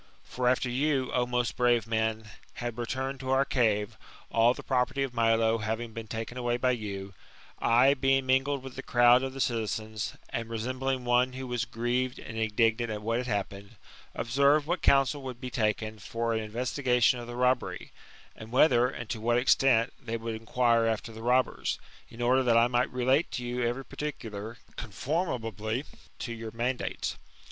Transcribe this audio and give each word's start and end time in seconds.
For 0.23 0.47
after 0.49 0.67
you, 0.67 1.11
O 1.13 1.27
most 1.27 1.55
brave 1.55 1.85
men, 1.85 2.27
had 2.55 2.75
recumed 2.75 3.19
to 3.19 3.29
our 3.29 3.45
cave, 3.45 3.99
all 4.31 4.55
the 4.55 4.63
property 4.63 5.03
of 5.03 5.13
Milo 5.13 5.59
having 5.59 5.93
been 5.93 6.07
taken 6.07 6.39
away 6.39 6.57
by 6.57 6.71
you, 6.71 7.13
I 7.59 7.93
being 7.93 8.25
mingled 8.25 8.63
with 8.63 8.75
the 8.75 8.81
crowd 8.81 9.21
of 9.21 9.33
the 9.33 9.39
citizens, 9.39 10.15
and 10.29 10.49
resembling 10.49 11.05
one 11.05 11.33
who 11.33 11.45
was 11.45 11.65
grieved 11.65 12.17
and 12.17 12.35
indignant 12.35 12.89
at 12.91 13.03
what 13.03 13.19
had 13.19 13.27
happened, 13.27 13.75
observed 14.15 14.65
what 14.65 14.81
counsul 14.81 15.21
would 15.21 15.39
be 15.39 15.51
taken 15.51 15.99
for 15.99 16.33
an 16.33 16.39
investigation 16.39 17.19
of 17.19 17.27
the 17.27 17.35
robbery, 17.35 17.91
and 18.35 18.51
whether, 18.51 18.89
and 18.89 19.07
to 19.11 19.21
what 19.21 19.37
extent, 19.37 19.93
they 20.03 20.17
would 20.17 20.33
inquire 20.33 20.87
after 20.87 21.11
the 21.11 21.21
robbers: 21.21 21.77
in 22.09 22.23
order 22.23 22.41
that 22.41 22.57
I 22.57 22.65
might 22.65 22.91
relate 22.91 23.29
to 23.33 23.43
you 23.43 23.61
every 23.61 23.85
particular, 23.85 24.57
conformably 24.77 25.85
to 26.17 26.33
your 26.33 26.49
mandates. 26.51 27.17